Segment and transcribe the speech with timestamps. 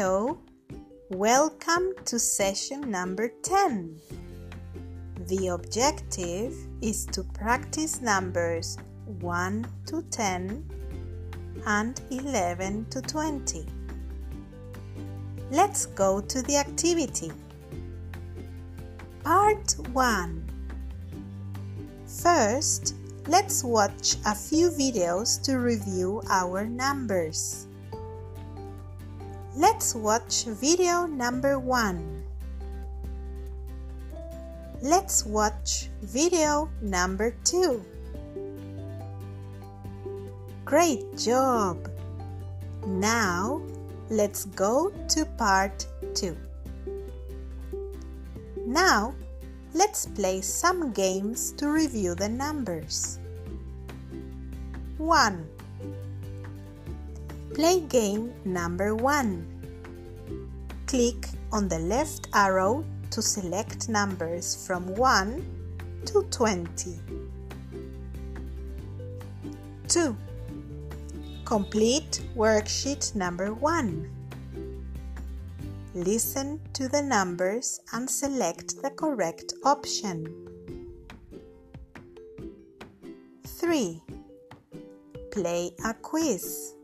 [0.00, 0.38] Hello,
[1.10, 4.00] welcome to session number 10.
[5.28, 8.78] The objective is to practice numbers
[9.20, 10.64] 1 to 10
[11.66, 13.66] and 11 to 20.
[15.50, 17.32] Let's go to the activity.
[19.22, 20.50] Part 1
[22.06, 22.94] First,
[23.28, 27.66] let's watch a few videos to review our numbers.
[29.56, 32.22] Let's watch video number 1.
[34.80, 37.84] Let's watch video number 2.
[40.64, 41.90] Great job!
[42.86, 43.60] Now,
[44.08, 46.36] let's go to part 2.
[48.66, 49.16] Now,
[49.74, 53.18] let's play some games to review the numbers.
[54.98, 55.59] 1.
[57.54, 59.44] Play game number 1.
[60.86, 65.44] Click on the left arrow to select numbers from 1
[66.06, 66.98] to 20.
[69.88, 70.16] 2.
[71.44, 74.08] Complete worksheet number 1.
[75.94, 80.24] Listen to the numbers and select the correct option.
[83.44, 84.00] 3.
[85.32, 86.74] Play a quiz.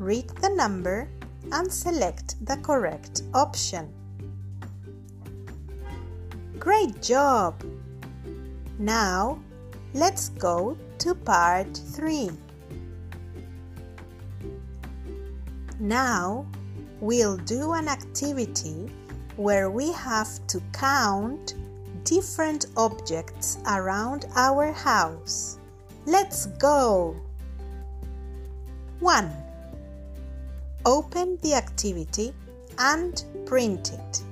[0.00, 1.10] Read the number
[1.52, 3.92] and select the correct option.
[6.58, 7.62] Great job!
[8.78, 9.38] Now,
[9.92, 12.30] let's go to part 3.
[15.78, 16.46] Now,
[17.02, 18.90] we'll do an activity
[19.36, 21.56] where we have to count
[22.04, 25.58] different objects around our house.
[26.06, 27.16] Let's go!
[29.00, 29.49] 1.
[30.86, 32.32] Open the activity
[32.78, 34.22] and print it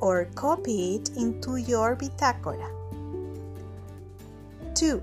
[0.00, 2.68] or copy it into your Bitácora.
[4.74, 5.02] 2.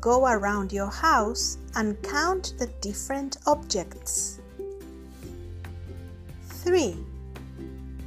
[0.00, 4.40] Go around your house and count the different objects.
[6.48, 6.96] 3.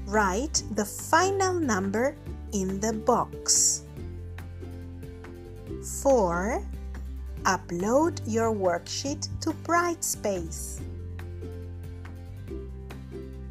[0.07, 2.15] Write the final number
[2.51, 3.83] in the box.
[6.01, 6.63] 4.
[7.43, 10.81] Upload your worksheet to Brightspace.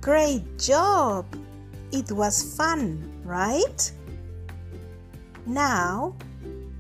[0.00, 1.26] Great job!
[1.92, 3.92] It was fun, right?
[5.44, 6.16] Now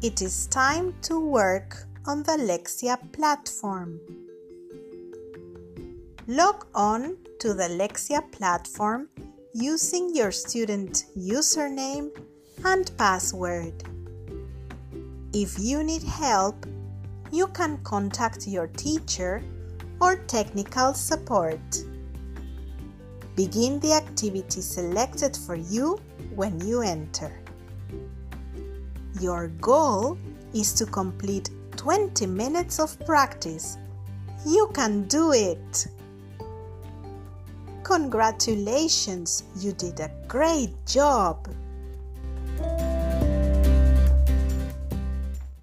[0.00, 1.76] it is time to work
[2.06, 4.00] on the Lexia platform.
[6.26, 9.10] Log on to the Lexia platform
[9.52, 12.08] using your student username
[12.64, 13.84] and password.
[15.34, 16.64] If you need help,
[17.30, 19.42] you can contact your teacher
[20.00, 21.60] or technical support.
[23.36, 25.98] Begin the activity selected for you
[26.34, 27.32] when you enter.
[29.20, 30.18] Your goal
[30.54, 33.78] is to complete 20 minutes of practice.
[34.46, 35.86] You can do it!
[37.82, 41.48] Congratulations, you did a great job!